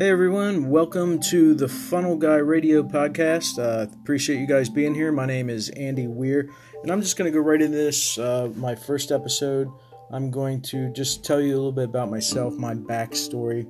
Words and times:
Hey 0.00 0.10
everyone, 0.10 0.70
welcome 0.70 1.18
to 1.22 1.56
the 1.56 1.66
Funnel 1.66 2.14
Guy 2.14 2.36
Radio 2.36 2.84
Podcast. 2.84 3.58
Uh, 3.58 3.90
appreciate 4.00 4.38
you 4.38 4.46
guys 4.46 4.68
being 4.68 4.94
here. 4.94 5.10
My 5.10 5.26
name 5.26 5.50
is 5.50 5.70
Andy 5.70 6.06
Weir, 6.06 6.50
and 6.84 6.92
I'm 6.92 7.00
just 7.00 7.16
going 7.16 7.28
to 7.28 7.36
go 7.36 7.44
right 7.44 7.60
into 7.60 7.76
this. 7.76 8.16
Uh, 8.16 8.52
my 8.54 8.76
first 8.76 9.10
episode, 9.10 9.68
I'm 10.12 10.30
going 10.30 10.62
to 10.62 10.92
just 10.92 11.24
tell 11.24 11.40
you 11.40 11.52
a 11.52 11.56
little 11.56 11.72
bit 11.72 11.86
about 11.86 12.12
myself, 12.12 12.54
my 12.54 12.74
backstory, 12.74 13.66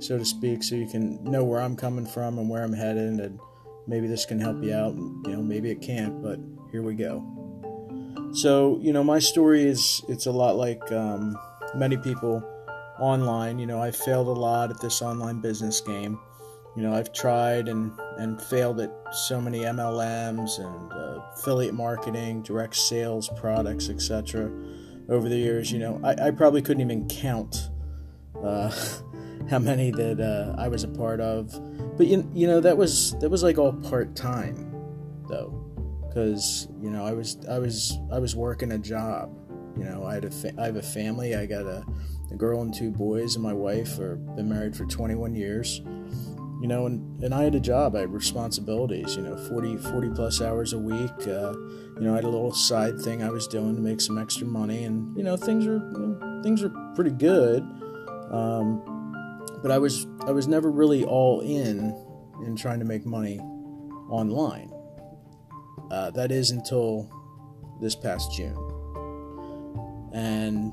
so 0.00 0.16
to 0.16 0.24
speak, 0.24 0.62
so 0.62 0.76
you 0.76 0.86
can 0.86 1.18
know 1.24 1.42
where 1.42 1.60
I'm 1.60 1.74
coming 1.74 2.06
from 2.06 2.38
and 2.38 2.48
where 2.48 2.62
I'm 2.62 2.72
headed, 2.72 3.18
and 3.18 3.40
maybe 3.88 4.06
this 4.06 4.24
can 4.24 4.38
help 4.38 4.62
you 4.62 4.72
out. 4.74 4.94
You 4.94 5.32
know, 5.32 5.42
maybe 5.42 5.72
it 5.72 5.82
can't, 5.82 6.22
but 6.22 6.38
here 6.70 6.82
we 6.82 6.94
go. 6.94 7.20
So, 8.32 8.78
you 8.80 8.92
know, 8.92 9.02
my 9.02 9.18
story 9.18 9.64
is 9.64 10.04
it's 10.08 10.26
a 10.26 10.30
lot 10.30 10.54
like 10.54 10.92
um, 10.92 11.36
many 11.74 11.96
people 11.96 12.48
online. 12.98 13.58
You 13.58 13.66
know, 13.66 13.80
I 13.80 13.90
failed 13.90 14.28
a 14.28 14.32
lot 14.32 14.70
at 14.70 14.80
this 14.80 15.02
online 15.02 15.40
business 15.40 15.80
game. 15.80 16.18
You 16.76 16.82
know, 16.82 16.92
I've 16.92 17.12
tried 17.12 17.68
and, 17.68 17.92
and 18.18 18.40
failed 18.42 18.80
at 18.80 18.92
so 19.12 19.40
many 19.40 19.60
MLMs 19.60 20.58
and 20.58 20.92
uh, 20.92 21.22
affiliate 21.34 21.74
marketing, 21.74 22.42
direct 22.42 22.74
sales, 22.74 23.30
products, 23.36 23.88
etc. 23.88 24.50
over 25.08 25.28
the 25.28 25.36
years. 25.36 25.70
You 25.70 25.78
know, 25.78 26.00
I, 26.02 26.28
I 26.28 26.30
probably 26.32 26.62
couldn't 26.62 26.80
even 26.80 27.06
count 27.08 27.70
uh, 28.42 28.72
how 29.50 29.58
many 29.60 29.92
that 29.92 30.20
uh, 30.20 30.60
I 30.60 30.68
was 30.68 30.82
a 30.82 30.88
part 30.88 31.20
of. 31.20 31.52
But 31.96 32.08
you, 32.08 32.28
you 32.34 32.48
know, 32.48 32.60
that 32.60 32.76
was 32.76 33.16
that 33.20 33.30
was 33.30 33.44
like 33.44 33.56
all 33.56 33.72
part 33.72 34.16
time, 34.16 34.72
though, 35.28 35.52
because 36.08 36.66
you 36.80 36.90
know 36.90 37.04
I 37.04 37.12
was 37.12 37.38
I 37.48 37.58
was 37.58 37.98
I 38.12 38.18
was 38.18 38.34
working 38.34 38.72
a 38.72 38.78
job. 38.78 39.30
You 39.76 39.84
know, 39.84 40.04
I 40.04 40.14
had 40.14 40.24
a 40.24 40.30
fa- 40.30 40.54
I 40.58 40.66
have 40.66 40.76
a 40.76 40.82
family. 40.82 41.36
I 41.36 41.46
got 41.46 41.66
a 41.66 41.84
a 42.34 42.36
girl 42.36 42.62
and 42.62 42.74
two 42.74 42.90
boys, 42.90 43.36
and 43.36 43.44
my 43.44 43.52
wife 43.52 43.98
are 44.00 44.16
been 44.16 44.48
married 44.48 44.76
for 44.76 44.84
21 44.84 45.34
years. 45.34 45.80
You 46.60 46.68
know, 46.68 46.86
and, 46.86 47.22
and 47.22 47.34
I 47.34 47.42
had 47.42 47.54
a 47.54 47.60
job, 47.60 47.94
I 47.94 48.00
had 48.00 48.12
responsibilities, 48.12 49.16
you 49.16 49.22
know, 49.22 49.36
40, 49.36 49.76
40 49.76 50.10
plus 50.10 50.40
hours 50.40 50.72
a 50.72 50.78
week. 50.78 51.10
Uh, 51.20 51.52
you 51.52 52.00
know, 52.00 52.12
I 52.12 52.16
had 52.16 52.24
a 52.24 52.28
little 52.28 52.52
side 52.52 52.98
thing 53.00 53.22
I 53.22 53.28
was 53.28 53.46
doing 53.46 53.76
to 53.76 53.82
make 53.82 54.00
some 54.00 54.18
extra 54.18 54.46
money, 54.46 54.84
and, 54.84 55.16
you 55.16 55.22
know, 55.22 55.36
things 55.36 55.66
were, 55.66 55.76
you 55.76 55.98
know, 55.98 56.42
things 56.42 56.62
were 56.62 56.72
pretty 56.94 57.10
good. 57.10 57.62
Um, 58.30 58.82
but 59.62 59.70
I 59.70 59.78
was, 59.78 60.06
I 60.26 60.32
was 60.32 60.48
never 60.48 60.70
really 60.70 61.04
all 61.04 61.40
in 61.40 61.94
in 62.44 62.56
trying 62.56 62.80
to 62.80 62.84
make 62.84 63.06
money 63.06 63.38
online. 64.08 64.72
Uh, 65.90 66.10
that 66.12 66.32
is 66.32 66.50
until 66.50 67.08
this 67.80 67.94
past 67.94 68.32
June. 68.32 68.56
And 70.12 70.72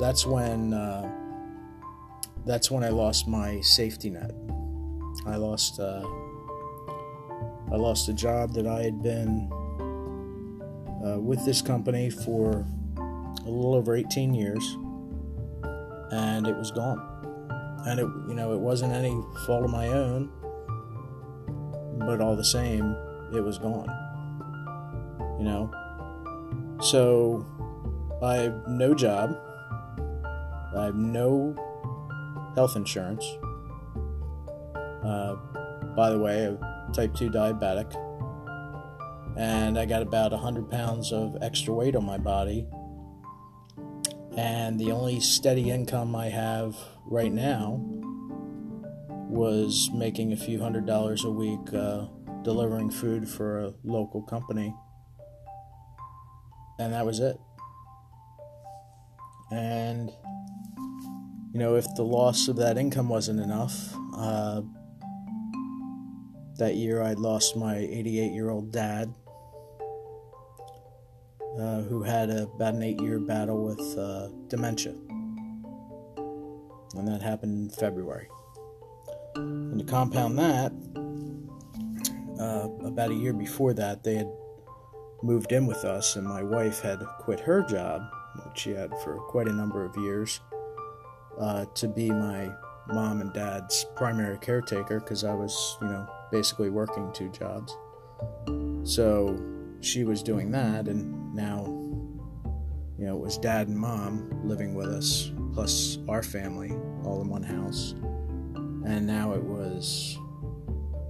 that's 0.00 0.26
when 0.26 0.72
uh, 0.72 1.08
that's 2.46 2.70
when 2.70 2.82
I 2.82 2.88
lost 2.88 3.28
my 3.28 3.60
safety 3.60 4.10
net. 4.10 4.32
I 5.26 5.36
lost 5.36 5.78
uh, 5.78 6.02
I 7.70 7.76
lost 7.76 8.08
a 8.08 8.14
job 8.14 8.54
that 8.54 8.66
I 8.66 8.82
had 8.82 9.02
been 9.02 9.52
uh, 11.04 11.20
with 11.20 11.44
this 11.44 11.60
company 11.60 12.08
for 12.08 12.66
a 12.98 13.50
little 13.50 13.74
over 13.74 13.94
18 13.94 14.34
years, 14.34 14.64
and 16.10 16.46
it 16.46 16.56
was 16.56 16.70
gone. 16.70 17.06
And 17.86 18.00
it 18.00 18.06
you 18.26 18.34
know 18.34 18.54
it 18.54 18.60
wasn't 18.60 18.94
any 18.94 19.20
fault 19.46 19.64
of 19.64 19.70
my 19.70 19.88
own, 19.88 20.30
but 21.98 22.22
all 22.22 22.36
the 22.36 22.44
same, 22.44 22.96
it 23.34 23.40
was 23.40 23.58
gone. 23.58 23.88
You 25.38 25.44
know, 25.44 26.78
so 26.80 27.46
I 28.22 28.36
have 28.36 28.66
no 28.66 28.94
job. 28.94 29.38
I 30.76 30.84
have 30.84 30.94
no 30.94 31.54
health 32.54 32.76
insurance. 32.76 33.24
Uh, 35.04 35.36
by 35.96 36.10
the 36.10 36.18
way, 36.18 36.46
I'm 36.46 36.92
type 36.92 37.14
2 37.14 37.30
diabetic. 37.30 37.94
And 39.36 39.78
I 39.78 39.86
got 39.86 40.02
about 40.02 40.32
100 40.32 40.70
pounds 40.70 41.12
of 41.12 41.36
extra 41.40 41.72
weight 41.72 41.96
on 41.96 42.04
my 42.04 42.18
body. 42.18 42.66
And 44.36 44.78
the 44.78 44.92
only 44.92 45.20
steady 45.20 45.70
income 45.70 46.14
I 46.14 46.28
have 46.28 46.76
right 47.06 47.32
now 47.32 47.80
was 49.28 49.90
making 49.94 50.32
a 50.32 50.36
few 50.36 50.60
hundred 50.60 50.86
dollars 50.86 51.24
a 51.24 51.30
week 51.30 51.72
uh, 51.72 52.06
delivering 52.42 52.90
food 52.90 53.28
for 53.28 53.60
a 53.60 53.74
local 53.84 54.22
company. 54.22 54.74
And 56.78 56.92
that 56.92 57.04
was 57.04 57.20
it. 57.20 57.38
And 59.50 60.10
you 61.52 61.58
know, 61.58 61.74
if 61.74 61.86
the 61.96 62.04
loss 62.04 62.46
of 62.48 62.56
that 62.56 62.78
income 62.78 63.08
wasn't 63.08 63.40
enough, 63.40 63.92
uh, 64.16 64.62
that 66.58 66.76
year 66.76 67.02
I'd 67.02 67.18
lost 67.18 67.56
my 67.56 67.76
88 67.76 68.32
year 68.32 68.50
old 68.50 68.70
dad, 68.70 69.12
uh, 71.58 71.82
who 71.82 72.04
had 72.04 72.30
a, 72.30 72.44
about 72.44 72.74
an 72.74 72.82
eight 72.82 73.00
year 73.00 73.18
battle 73.18 73.64
with 73.64 73.98
uh, 73.98 74.28
dementia. 74.46 74.94
And 76.94 77.08
that 77.08 77.20
happened 77.20 77.70
in 77.70 77.76
February. 77.76 78.28
And 79.34 79.78
to 79.78 79.84
compound 79.84 80.38
that, 80.38 80.72
uh, 82.40 82.68
about 82.86 83.10
a 83.10 83.14
year 83.14 83.32
before 83.32 83.74
that, 83.74 84.04
they 84.04 84.14
had 84.14 84.30
moved 85.22 85.50
in 85.52 85.66
with 85.66 85.84
us, 85.84 86.16
and 86.16 86.26
my 86.26 86.42
wife 86.42 86.80
had 86.80 87.00
quit 87.18 87.40
her 87.40 87.62
job, 87.62 88.02
which 88.44 88.58
she 88.58 88.70
had 88.70 88.90
for 89.00 89.16
quite 89.16 89.48
a 89.48 89.52
number 89.52 89.84
of 89.84 89.96
years 89.96 90.40
uh, 91.40 91.64
to 91.74 91.88
be 91.88 92.10
my 92.10 92.52
mom 92.88 93.20
and 93.20 93.32
dad's 93.32 93.86
primary 93.96 94.38
caretaker 94.38 95.00
because 95.00 95.24
I 95.24 95.34
was, 95.34 95.78
you 95.80 95.88
know, 95.88 96.06
basically 96.30 96.70
working 96.70 97.10
two 97.12 97.30
jobs. 97.30 97.76
So 98.82 99.40
she 99.80 100.04
was 100.04 100.22
doing 100.22 100.50
that, 100.52 100.88
and 100.88 101.34
now, 101.34 101.64
you 102.98 103.06
know, 103.06 103.16
it 103.16 103.20
was 103.20 103.38
dad 103.38 103.68
and 103.68 103.76
mom 103.76 104.30
living 104.44 104.74
with 104.74 104.88
us, 104.88 105.32
plus 105.54 105.98
our 106.08 106.22
family, 106.22 106.72
all 107.04 107.20
in 107.22 107.28
one 107.28 107.42
house. 107.42 107.94
And 108.84 109.06
now 109.06 109.32
it 109.32 109.42
was 109.42 110.18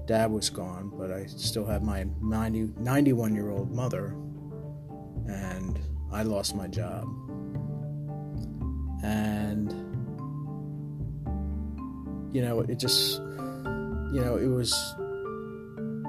dad 0.06 0.30
was 0.30 0.50
gone, 0.50 0.90
but 0.96 1.12
I 1.12 1.26
still 1.26 1.64
had 1.64 1.84
my 1.84 2.04
90, 2.20 2.72
91 2.78 3.34
year 3.34 3.50
old 3.50 3.70
mother, 3.70 4.16
and 5.28 5.78
I 6.12 6.24
lost 6.24 6.56
my 6.56 6.66
job. 6.66 7.04
And 9.02 9.72
you 12.32 12.42
know, 12.42 12.60
it 12.60 12.78
just, 12.78 13.18
you 13.18 14.20
know, 14.24 14.36
it 14.36 14.46
was, 14.48 14.72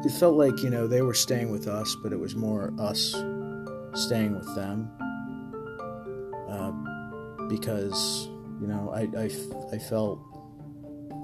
it 0.05 0.11
felt 0.19 0.35
like, 0.35 0.61
you 0.63 0.69
know, 0.69 0.87
they 0.87 1.01
were 1.01 1.13
staying 1.13 1.51
with 1.51 1.67
us, 1.67 1.95
but 2.03 2.11
it 2.11 2.19
was 2.19 2.35
more 2.35 2.73
us 2.79 3.11
staying 3.93 4.35
with 4.35 4.55
them. 4.55 4.89
Uh, 6.49 6.71
because, 7.47 8.27
you 8.59 8.67
know, 8.67 8.91
I, 8.93 9.07
I, 9.17 9.31
I 9.75 9.79
felt 9.79 10.19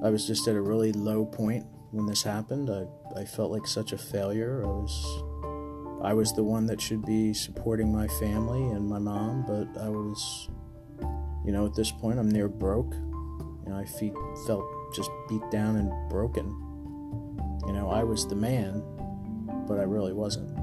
I 0.03 0.09
was 0.09 0.27
just 0.27 0.47
at 0.47 0.55
a 0.55 0.61
really 0.61 0.91
low 0.93 1.25
point 1.25 1.65
when 1.91 2.05
this 2.05 2.21
happened. 2.23 2.69
I, 2.69 2.85
I 3.19 3.25
felt 3.25 3.51
like 3.51 3.65
such 3.65 3.93
a 3.93 3.97
failure. 3.97 4.63
I 4.63 4.67
was, 4.67 5.23
I 6.03 6.13
was 6.13 6.33
the 6.33 6.43
one 6.43 6.67
that 6.67 6.79
should 6.79 7.05
be 7.05 7.33
supporting 7.33 7.91
my 7.91 8.07
family 8.19 8.61
and 8.61 8.87
my 8.87 8.99
mom, 8.99 9.45
but 9.47 9.81
I 9.81 9.89
was, 9.89 10.49
you 11.45 11.51
know, 11.51 11.65
at 11.65 11.73
this 11.73 11.91
point, 11.91 12.19
I'm 12.19 12.29
near 12.29 12.47
broke. 12.47 12.93
You 12.93 13.73
know, 13.73 13.77
I 13.77 13.85
fe- 13.85 14.13
felt 14.45 14.65
just 14.93 15.09
beat 15.29 15.49
down 15.51 15.75
and 15.75 15.91
broken. 16.09 16.45
You 17.67 17.73
know, 17.73 17.89
I 17.89 18.03
was 18.03 18.27
the 18.27 18.35
man, 18.35 18.83
but 19.67 19.79
I 19.79 19.83
really 19.83 20.13
wasn't. 20.13 20.57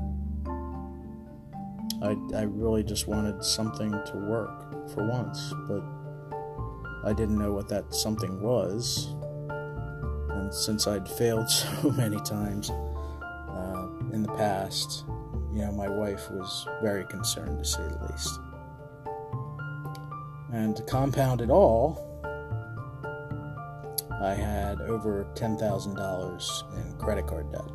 I, 2.02 2.16
I 2.36 2.42
really 2.42 2.82
just 2.82 3.08
wanted 3.08 3.42
something 3.42 3.90
to 3.90 4.16
work 4.28 4.90
for 4.92 5.08
once, 5.08 5.52
but 5.68 5.82
I 7.08 7.12
didn't 7.12 7.38
know 7.38 7.52
what 7.52 7.68
that 7.68 7.94
something 7.94 8.40
was. 8.40 9.14
And 10.30 10.52
since 10.52 10.86
I'd 10.86 11.08
failed 11.08 11.48
so 11.50 11.90
many 11.90 12.18
times 12.20 12.70
uh, 12.70 13.88
in 14.12 14.22
the 14.22 14.32
past, 14.36 15.04
you 15.52 15.62
know, 15.62 15.72
my 15.72 15.88
wife 15.88 16.30
was 16.30 16.66
very 16.82 17.04
concerned 17.04 17.58
to 17.58 17.64
say 17.64 17.82
the 17.82 18.06
least. 18.10 18.40
And 20.52 20.76
to 20.76 20.82
compound 20.82 21.40
it 21.40 21.50
all, 21.50 22.13
I 24.24 24.32
had 24.32 24.80
over 24.80 25.26
$10,000 25.34 26.76
in 26.78 26.98
credit 26.98 27.26
card 27.26 27.52
debt. 27.52 27.68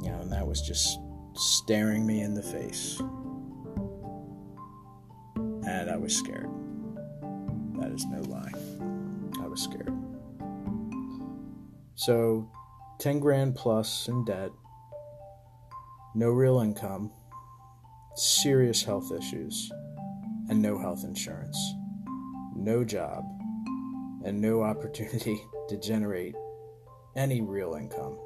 You 0.00 0.10
know, 0.10 0.20
and 0.22 0.32
that 0.32 0.46
was 0.46 0.62
just 0.62 0.98
staring 1.34 2.06
me 2.06 2.22
in 2.22 2.32
the 2.32 2.42
face. 2.42 2.98
And 5.36 5.90
I 5.90 5.96
was 5.98 6.16
scared. 6.16 6.48
That 7.78 7.92
is 7.92 8.06
no 8.06 8.22
lie. 8.22 8.50
I 9.42 9.46
was 9.46 9.60
scared. 9.60 9.92
So, 11.94 12.50
10 13.00 13.20
grand 13.20 13.56
plus 13.56 14.08
in 14.08 14.24
debt, 14.24 14.50
no 16.14 16.30
real 16.30 16.60
income, 16.60 17.12
serious 18.16 18.82
health 18.82 19.12
issues, 19.12 19.70
and 20.48 20.62
no 20.62 20.78
health 20.78 21.04
insurance, 21.04 21.58
no 22.56 22.84
job 22.84 23.37
and 24.24 24.40
no 24.40 24.62
opportunity 24.62 25.40
to 25.68 25.76
generate 25.76 26.34
any 27.16 27.40
real 27.40 27.74
income. 27.74 28.18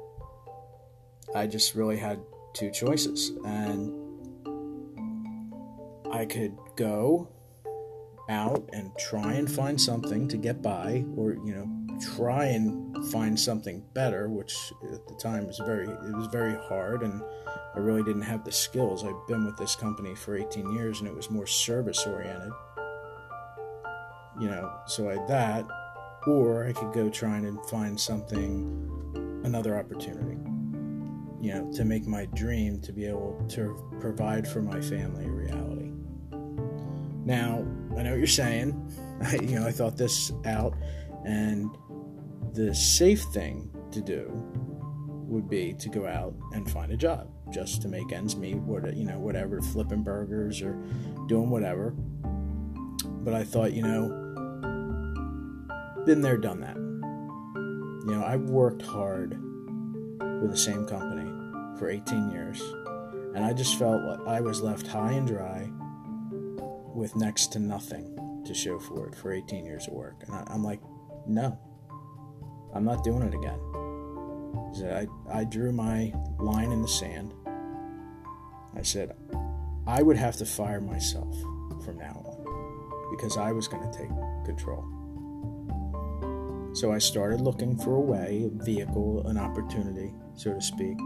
I 1.35 1.47
just 1.47 1.75
really 1.75 1.97
had 1.97 2.19
two 2.53 2.69
choices, 2.69 3.31
and 3.45 3.91
I 6.11 6.25
could 6.25 6.55
go 6.75 7.29
out 8.29 8.69
and 8.71 8.91
try 8.97 9.33
and 9.33 9.49
find 9.49 9.79
something 9.79 10.27
to 10.27 10.37
get 10.37 10.61
by, 10.61 11.03
or 11.17 11.33
you 11.33 11.53
know, 11.55 11.97
try 12.15 12.45
and 12.45 13.11
find 13.11 13.39
something 13.39 13.83
better, 13.93 14.29
which 14.29 14.55
at 14.91 15.07
the 15.07 15.15
time 15.15 15.47
was 15.47 15.59
very 15.59 15.87
it 15.87 16.15
was 16.15 16.27
very 16.27 16.55
hard, 16.67 17.01
and 17.01 17.21
I 17.75 17.79
really 17.79 18.03
didn't 18.03 18.21
have 18.23 18.43
the 18.45 18.51
skills. 18.51 19.03
I've 19.03 19.27
been 19.27 19.45
with 19.45 19.57
this 19.57 19.75
company 19.75 20.13
for 20.13 20.35
18 20.37 20.71
years, 20.73 20.99
and 20.99 21.07
it 21.07 21.15
was 21.15 21.31
more 21.31 21.47
service 21.47 22.05
oriented. 22.05 22.51
You 24.39 24.49
know, 24.49 24.71
so 24.87 25.09
I 25.09 25.13
had 25.13 25.27
that, 25.27 25.65
or 26.27 26.65
I 26.65 26.73
could 26.73 26.93
go 26.93 27.09
trying 27.09 27.45
and 27.45 27.63
find 27.65 27.99
something, 27.99 29.41
another 29.43 29.77
opportunity. 29.77 30.37
You 31.41 31.53
know, 31.53 31.71
to 31.73 31.83
make 31.83 32.07
my 32.07 32.25
dream 32.27 32.79
to 32.81 32.93
be 32.93 33.05
able 33.05 33.43
to 33.49 33.97
provide 33.99 34.47
for 34.47 34.61
my 34.61 34.79
family 34.79 35.25
a 35.25 35.29
reality. 35.29 35.91
Now, 37.25 37.65
I 37.97 38.03
know 38.03 38.11
what 38.11 38.17
you're 38.17 38.27
saying. 38.27 38.73
I, 39.21 39.35
you 39.35 39.59
know, 39.59 39.67
I 39.67 39.71
thought 39.71 39.97
this 39.97 40.31
out, 40.45 40.75
and 41.25 41.69
the 42.53 42.73
safe 42.73 43.21
thing 43.33 43.69
to 43.91 44.01
do 44.01 44.31
would 45.27 45.49
be 45.49 45.73
to 45.73 45.89
go 45.89 46.07
out 46.07 46.33
and 46.53 46.69
find 46.69 46.91
a 46.91 46.97
job 46.97 47.29
just 47.51 47.81
to 47.81 47.87
make 47.87 48.11
ends 48.11 48.35
meet. 48.35 48.55
What 48.55 48.95
you 48.95 49.05
know, 49.05 49.19
whatever, 49.19 49.61
flipping 49.61 50.03
burgers 50.03 50.61
or 50.61 50.73
doing 51.27 51.49
whatever. 51.49 51.91
But 51.91 53.33
I 53.33 53.43
thought, 53.43 53.73
you 53.73 53.83
know, 53.83 54.22
been 56.05 56.21
there, 56.21 56.37
done 56.37 56.59
that. 56.61 56.75
You 56.75 58.15
know, 58.15 58.25
I've 58.25 58.49
worked 58.49 58.81
hard 58.81 59.31
with 60.41 60.51
the 60.51 60.57
same 60.57 60.85
company 60.85 61.29
for 61.79 61.89
18 61.89 62.31
years, 62.31 62.61
and 63.33 63.45
I 63.45 63.53
just 63.53 63.79
felt 63.79 64.03
like 64.03 64.27
I 64.27 64.41
was 64.41 64.61
left 64.61 64.87
high 64.87 65.13
and 65.13 65.27
dry 65.27 65.69
with 66.93 67.15
next 67.15 67.53
to 67.53 67.59
nothing 67.59 68.41
to 68.45 68.53
show 68.53 68.79
for 68.79 69.07
it 69.07 69.15
for 69.15 69.31
18 69.31 69.65
years 69.65 69.87
of 69.87 69.93
work. 69.93 70.23
And 70.27 70.35
I, 70.35 70.53
am 70.53 70.63
like, 70.63 70.81
no, 71.25 71.57
I'm 72.73 72.83
not 72.83 73.03
doing 73.03 73.23
it 73.23 73.33
again. 73.33 73.59
I, 74.83 75.07
I 75.31 75.43
drew 75.45 75.71
my 75.71 76.13
line 76.39 76.71
in 76.71 76.81
the 76.81 76.87
sand. 76.87 77.33
I 78.75 78.81
said, 78.81 79.15
I 79.87 80.01
would 80.01 80.17
have 80.17 80.35
to 80.37 80.45
fire 80.45 80.81
myself 80.81 81.35
from 81.85 81.97
now 81.97 82.21
on 82.25 83.11
because 83.11 83.37
I 83.37 83.51
was 83.51 83.67
going 83.67 83.89
to 83.89 83.97
take 83.97 84.09
control. 84.45 84.83
So 86.73 86.91
I 86.91 86.97
started 86.97 87.39
looking 87.39 87.77
for 87.77 87.95
a 87.95 87.99
way, 87.99 88.49
a 88.51 88.63
vehicle, 88.63 89.27
an 89.27 89.37
opportunity, 89.37 90.11
so 90.35 90.53
to 90.53 90.61
speak, 90.61 90.97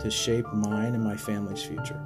to 0.00 0.10
shape 0.10 0.46
mine 0.52 0.94
and 0.94 1.04
my 1.04 1.16
family's 1.16 1.62
future. 1.62 2.00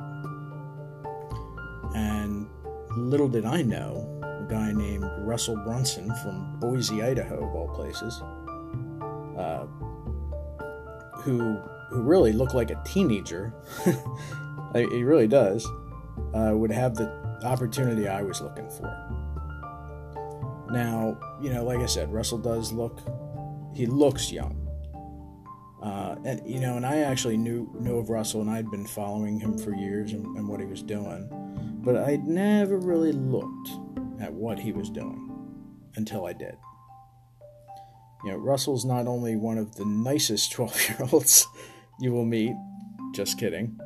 And 1.94 2.48
little 2.96 3.28
did 3.28 3.46
I 3.46 3.62
know, 3.62 4.20
a 4.22 4.46
guy 4.50 4.70
named 4.72 5.04
Russell 5.20 5.56
Brunson 5.56 6.14
from 6.22 6.58
Boise, 6.60 7.02
Idaho, 7.02 7.48
of 7.48 7.54
all 7.54 7.68
places, 7.68 8.20
uh, 9.38 9.66
who 11.22 11.58
who 11.88 12.00
really 12.00 12.32
looked 12.32 12.54
like 12.54 12.70
a 12.70 12.82
teenager, 12.84 13.52
he 14.74 15.02
really 15.04 15.28
does, 15.28 15.66
uh, 16.34 16.52
would 16.54 16.70
have 16.70 16.94
the 16.94 17.10
opportunity 17.44 18.08
I 18.08 18.22
was 18.22 18.40
looking 18.40 18.68
for. 18.70 19.11
Now, 20.72 21.18
you 21.42 21.52
know, 21.52 21.64
like 21.64 21.80
I 21.80 21.86
said, 21.86 22.10
Russell 22.10 22.38
does 22.38 22.72
look, 22.72 23.00
he 23.74 23.84
looks 23.84 24.32
young. 24.32 24.58
Uh, 25.82 26.16
and 26.24 26.40
you 26.48 26.60
know, 26.60 26.76
and 26.76 26.86
I 26.86 27.00
actually 27.00 27.36
knew 27.36 27.68
knew 27.78 27.98
of 27.98 28.08
Russell, 28.08 28.40
and 28.40 28.48
I'd 28.48 28.70
been 28.70 28.86
following 28.86 29.38
him 29.38 29.58
for 29.58 29.74
years 29.74 30.12
and, 30.12 30.24
and 30.38 30.48
what 30.48 30.60
he 30.60 30.66
was 30.66 30.82
doing, 30.82 31.28
but 31.84 31.96
I'd 31.96 32.24
never 32.26 32.78
really 32.78 33.12
looked 33.12 33.70
at 34.20 34.32
what 34.32 34.58
he 34.58 34.72
was 34.72 34.88
doing 34.88 35.28
until 35.96 36.24
I 36.24 36.32
did. 36.32 36.56
You 38.24 38.30
know, 38.30 38.36
Russell's 38.38 38.84
not 38.84 39.08
only 39.08 39.34
one 39.36 39.58
of 39.58 39.74
the 39.74 39.84
nicest 39.84 40.52
12 40.52 40.88
year 40.88 41.08
olds 41.12 41.46
you 42.00 42.12
will 42.12 42.24
meet, 42.24 42.54
just 43.12 43.38
kidding, 43.38 43.78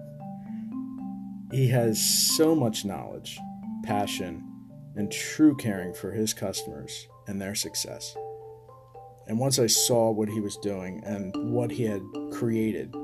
he 1.50 1.68
has 1.68 1.98
so 2.36 2.54
much 2.54 2.84
knowledge, 2.84 3.40
passion, 3.82 4.55
and 4.96 5.12
true 5.12 5.54
caring 5.54 5.92
for 5.92 6.10
his 6.10 6.32
customers 6.32 7.06
and 7.26 7.40
their 7.40 7.54
success. 7.54 8.16
And 9.28 9.38
once 9.38 9.58
I 9.58 9.66
saw 9.66 10.10
what 10.10 10.28
he 10.28 10.40
was 10.40 10.56
doing 10.56 11.02
and 11.04 11.52
what 11.52 11.70
he 11.70 11.84
had 11.84 12.02
created, 12.32 12.94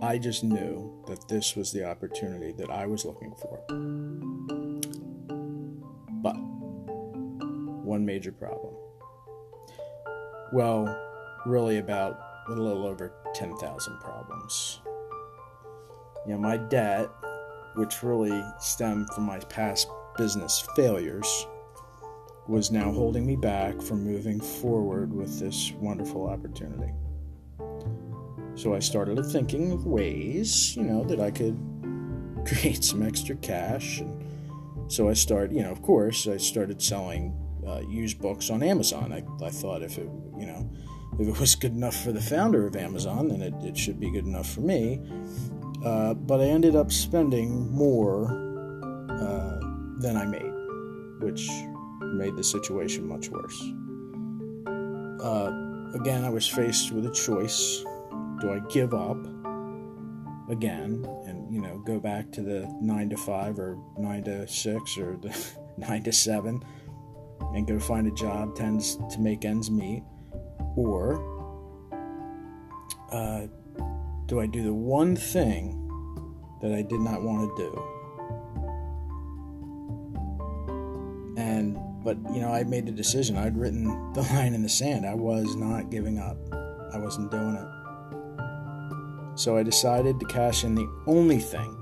I 0.00 0.18
just 0.18 0.44
knew 0.44 1.02
that 1.06 1.28
this 1.28 1.56
was 1.56 1.72
the 1.72 1.84
opportunity 1.88 2.52
that 2.58 2.70
I 2.70 2.86
was 2.86 3.04
looking 3.04 3.34
for. 3.34 3.64
But 6.22 6.36
one 7.84 8.04
major 8.04 8.32
problem. 8.32 8.74
Well, 10.52 10.94
really 11.46 11.78
about 11.78 12.20
a 12.48 12.52
little 12.52 12.86
over 12.86 13.12
10,000 13.34 14.00
problems. 14.00 14.80
You 16.26 16.34
know, 16.34 16.38
my 16.38 16.58
debt, 16.58 17.08
which 17.76 18.02
really 18.02 18.42
stemmed 18.60 19.08
from 19.14 19.24
my 19.24 19.38
past 19.38 19.88
business 20.16 20.66
failures 20.74 21.46
was 22.46 22.70
now 22.70 22.92
holding 22.92 23.26
me 23.26 23.36
back 23.36 23.80
from 23.80 24.04
moving 24.04 24.40
forward 24.40 25.12
with 25.12 25.40
this 25.40 25.72
wonderful 25.78 26.28
opportunity. 26.28 26.92
So 28.54 28.74
I 28.74 28.78
started 28.78 29.24
thinking 29.26 29.72
of 29.72 29.86
ways, 29.86 30.76
you 30.76 30.84
know, 30.84 31.04
that 31.04 31.20
I 31.20 31.30
could 31.30 31.58
create 32.46 32.84
some 32.84 33.02
extra 33.02 33.34
cash. 33.36 34.00
And 34.00 34.92
so 34.92 35.08
I 35.08 35.14
started, 35.14 35.56
you 35.56 35.62
know, 35.62 35.70
of 35.70 35.82
course, 35.82 36.26
I 36.26 36.36
started 36.36 36.80
selling 36.80 37.34
uh, 37.66 37.80
used 37.88 38.20
books 38.20 38.50
on 38.50 38.62
Amazon. 38.62 39.12
I, 39.12 39.44
I 39.44 39.50
thought 39.50 39.82
if 39.82 39.98
it, 39.98 40.08
you 40.38 40.46
know, 40.46 40.70
if 41.18 41.28
it 41.28 41.40
was 41.40 41.54
good 41.54 41.72
enough 41.72 41.96
for 42.02 42.12
the 42.12 42.20
founder 42.20 42.66
of 42.66 42.76
Amazon, 42.76 43.28
then 43.28 43.40
it, 43.40 43.54
it 43.64 43.76
should 43.76 43.98
be 43.98 44.10
good 44.10 44.26
enough 44.26 44.50
for 44.50 44.60
me. 44.60 45.00
Uh, 45.84 46.14
but 46.14 46.40
I 46.40 46.44
ended 46.44 46.76
up 46.76 46.92
spending 46.92 47.70
more 47.72 48.43
than 50.04 50.18
I 50.18 50.26
made, 50.26 50.52
which 51.20 51.48
made 52.00 52.36
the 52.36 52.44
situation 52.44 53.08
much 53.08 53.30
worse. 53.30 53.58
Uh, 55.24 55.50
again, 55.98 56.24
I 56.24 56.28
was 56.28 56.46
faced 56.46 56.92
with 56.92 57.06
a 57.06 57.10
choice. 57.10 57.82
Do 58.42 58.52
I 58.52 58.60
give 58.68 58.92
up 58.92 59.16
again 60.50 61.08
and, 61.26 61.50
you 61.52 61.62
know, 61.62 61.78
go 61.86 61.98
back 61.98 62.30
to 62.32 62.42
the 62.42 62.68
9 62.82 63.08
to 63.10 63.16
5 63.16 63.58
or 63.58 63.78
9 63.96 64.24
to 64.24 64.46
6 64.46 64.98
or 64.98 65.16
the 65.16 65.34
9 65.78 66.02
to 66.02 66.12
7 66.12 66.62
and 67.54 67.66
go 67.66 67.78
find 67.78 68.06
a 68.06 68.10
job 68.10 68.54
tends 68.54 68.96
to 68.96 69.20
make 69.20 69.46
ends 69.46 69.70
meet? 69.70 70.02
Or 70.76 71.16
uh, 73.10 73.46
do 74.26 74.38
I 74.38 74.46
do 74.46 74.62
the 74.62 74.74
one 74.74 75.16
thing 75.16 75.80
that 76.60 76.72
I 76.72 76.82
did 76.82 77.00
not 77.00 77.22
want 77.22 77.56
to 77.56 77.62
do? 77.62 78.03
But 82.04 82.18
you 82.32 82.40
know, 82.40 82.52
I 82.52 82.62
made 82.64 82.86
the 82.86 82.92
decision. 82.92 83.36
I'd 83.36 83.56
written 83.56 84.12
the 84.12 84.22
line 84.32 84.54
in 84.54 84.62
the 84.62 84.68
sand. 84.68 85.06
I 85.06 85.14
was 85.14 85.56
not 85.56 85.90
giving 85.90 86.18
up. 86.18 86.36
I 86.92 86.98
wasn't 86.98 87.30
doing 87.30 87.56
it. 87.56 89.38
So 89.38 89.56
I 89.56 89.62
decided 89.64 90.20
to 90.20 90.26
cash 90.26 90.62
in 90.62 90.74
the 90.74 90.88
only 91.06 91.38
thing 91.38 91.76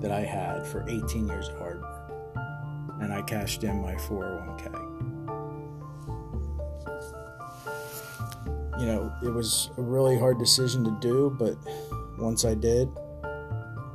that 0.00 0.12
I 0.12 0.20
had 0.20 0.66
for 0.66 0.84
18 0.88 1.26
years 1.26 1.48
of 1.48 1.58
hard 1.58 1.80
work. 1.80 2.12
And 3.00 3.12
I 3.12 3.22
cashed 3.22 3.64
in 3.64 3.82
my 3.82 3.94
401k. 3.94 4.80
You 8.78 8.86
know, 8.86 9.12
it 9.22 9.30
was 9.30 9.70
a 9.76 9.82
really 9.82 10.18
hard 10.18 10.38
decision 10.38 10.84
to 10.84 10.96
do, 11.00 11.34
but 11.38 11.56
once 12.18 12.44
I 12.44 12.54
did, 12.54 12.88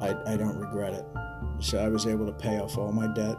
I, 0.01 0.15
I 0.25 0.35
don't 0.35 0.57
regret 0.57 0.93
it. 0.93 1.05
So 1.59 1.77
I 1.77 1.89
was 1.89 2.05
able 2.05 2.25
to 2.25 2.31
pay 2.33 2.59
off 2.59 2.77
all 2.77 2.91
my 2.91 3.07
debt 3.13 3.37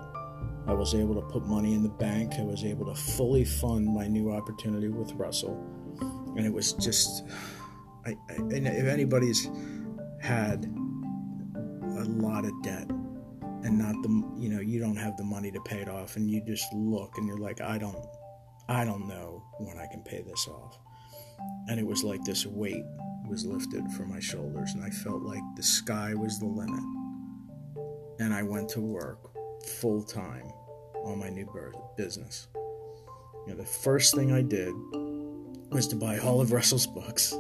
I 0.66 0.72
was 0.72 0.94
able 0.94 1.14
to 1.14 1.22
put 1.22 1.46
money 1.46 1.74
in 1.74 1.82
the 1.82 1.88
bank. 1.88 2.34
I 2.38 2.42
was 2.42 2.64
able 2.64 2.86
to 2.86 2.94
fully 2.94 3.44
fund 3.44 3.86
my 3.92 4.06
new 4.06 4.32
opportunity 4.32 4.88
with 4.88 5.12
Russell. 5.12 5.58
And 6.36 6.46
it 6.46 6.52
was 6.52 6.74
just, 6.74 7.24
I, 8.06 8.10
I, 8.10 8.34
if 8.50 8.86
anybody's 8.86 9.48
had 10.20 10.64
a 11.98 12.04
lot 12.04 12.44
of 12.44 12.52
debt 12.62 12.88
and 13.62 13.78
not 13.78 13.94
the, 14.02 14.08
you 14.38 14.48
know, 14.48 14.60
you 14.60 14.78
don't 14.78 14.96
have 14.96 15.16
the 15.16 15.24
money 15.24 15.50
to 15.50 15.60
pay 15.62 15.78
it 15.78 15.88
off 15.88 16.16
and 16.16 16.30
you 16.30 16.40
just 16.42 16.72
look 16.72 17.18
and 17.18 17.26
you're 17.26 17.38
like, 17.38 17.60
I 17.60 17.78
don't, 17.78 18.06
I 18.68 18.84
don't 18.84 19.08
know 19.08 19.42
when 19.58 19.78
I 19.78 19.86
can 19.86 20.02
pay 20.02 20.22
this 20.22 20.46
off. 20.46 20.78
And 21.68 21.80
it 21.80 21.86
was 21.86 22.04
like 22.04 22.22
this 22.24 22.46
weight 22.46 22.84
was 23.28 23.44
lifted 23.44 23.90
from 23.92 24.10
my 24.10 24.20
shoulders 24.20 24.74
and 24.74 24.84
I 24.84 24.90
felt 24.90 25.22
like 25.22 25.42
the 25.56 25.62
sky 25.62 26.14
was 26.14 26.38
the 26.38 26.46
limit. 26.46 26.84
And 28.18 28.34
I 28.34 28.42
went 28.42 28.68
to 28.70 28.80
work 28.80 29.29
full 29.66 30.02
time 30.02 30.50
on 31.04 31.18
my 31.18 31.28
new 31.28 31.48
business. 31.96 32.48
you 32.54 33.48
know, 33.48 33.56
the 33.56 33.64
first 33.64 34.14
thing 34.14 34.32
I 34.32 34.42
did 34.42 34.72
was 35.70 35.86
to 35.88 35.96
buy 35.96 36.18
all 36.18 36.40
of 36.40 36.52
Russell's 36.52 36.86
books, 36.86 37.32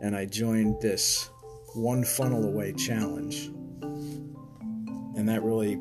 and 0.00 0.16
I 0.16 0.26
joined 0.26 0.80
this 0.80 1.30
one 1.74 2.04
funnel 2.04 2.44
away 2.44 2.72
challenge, 2.72 3.46
and 5.16 5.28
that 5.28 5.42
really 5.42 5.76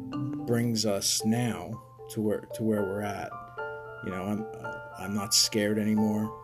brings 0.46 0.86
us 0.86 1.24
now 1.25 1.81
to 2.10 2.22
where 2.22 2.41
to 2.53 2.63
where 2.63 2.81
we're 2.84 3.01
at. 3.01 3.31
You 4.05 4.12
know, 4.12 4.24
I'm 4.24 4.46
I'm 5.00 5.15
not 5.15 5.34
scared 5.34 5.77
anymore. 5.77 6.38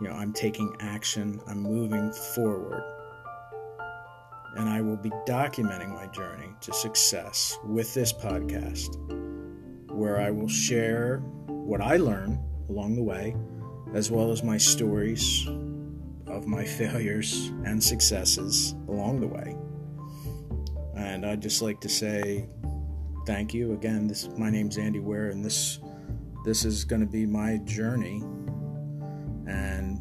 You 0.00 0.08
know, 0.08 0.14
I'm 0.14 0.32
taking 0.32 0.74
action. 0.80 1.40
I'm 1.46 1.62
moving 1.62 2.12
forward. 2.12 2.82
And 4.56 4.68
I 4.68 4.80
will 4.80 4.96
be 4.96 5.10
documenting 5.26 5.90
my 5.94 6.06
journey 6.08 6.54
to 6.62 6.72
success 6.72 7.58
with 7.64 7.94
this 7.94 8.12
podcast, 8.12 8.96
where 9.90 10.20
I 10.20 10.30
will 10.30 10.48
share 10.48 11.18
what 11.46 11.80
I 11.80 11.96
learn 11.96 12.42
along 12.68 12.96
the 12.96 13.02
way, 13.02 13.36
as 13.94 14.10
well 14.10 14.30
as 14.30 14.42
my 14.42 14.56
stories 14.56 15.46
of 16.26 16.46
my 16.46 16.64
failures 16.64 17.52
and 17.64 17.82
successes 17.82 18.74
along 18.88 19.20
the 19.20 19.26
way. 19.26 19.56
And 20.96 21.24
I'd 21.24 21.40
just 21.40 21.62
like 21.62 21.80
to 21.80 21.88
say 21.88 22.48
thank 23.26 23.54
you 23.54 23.74
again. 23.74 24.08
This 24.08 24.28
my 24.36 24.50
name's 24.50 24.78
Andy 24.78 25.00
Ware, 25.00 25.30
and 25.30 25.44
this 25.44 25.80
this 26.44 26.64
is 26.64 26.84
going 26.84 27.00
to 27.00 27.06
be 27.06 27.26
my 27.26 27.58
journey. 27.58 28.22
And 29.46 30.00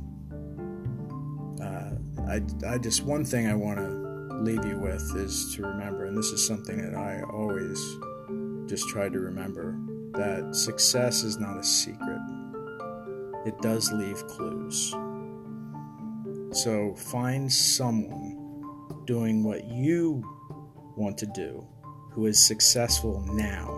uh, 1.61 1.91
I 2.27 2.41
I 2.67 2.77
just 2.77 3.03
one 3.03 3.25
thing 3.25 3.47
I 3.47 3.53
want 3.53 3.79
to 3.79 4.06
leave 4.39 4.65
you 4.65 4.77
with 4.77 5.15
is 5.15 5.53
to 5.55 5.63
remember, 5.63 6.05
and 6.05 6.17
this 6.17 6.31
is 6.31 6.45
something 6.45 6.77
that 6.77 6.97
I 6.97 7.21
always 7.23 7.79
just 8.67 8.87
try 8.89 9.09
to 9.09 9.19
remember 9.19 9.77
that 10.13 10.55
success 10.55 11.23
is 11.23 11.37
not 11.37 11.57
a 11.57 11.63
secret. 11.63 12.19
It 13.45 13.59
does 13.61 13.91
leave 13.91 14.25
clues. 14.27 14.91
So 16.51 16.95
find 16.95 17.51
someone 17.51 19.03
doing 19.05 19.43
what 19.43 19.65
you 19.65 20.23
want 20.95 21.17
to 21.19 21.25
do 21.27 21.65
who 22.11 22.25
is 22.25 22.45
successful 22.45 23.23
now 23.27 23.69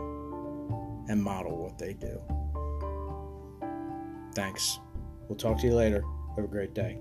and 1.09 1.21
model 1.21 1.57
what 1.57 1.77
they 1.77 1.93
do. 1.93 2.21
Thanks. 4.33 4.79
We'll 5.27 5.37
talk 5.37 5.59
to 5.59 5.67
you 5.67 5.75
later. 5.75 6.03
Have 6.35 6.45
a 6.45 6.47
great 6.47 6.73
day. 6.73 6.99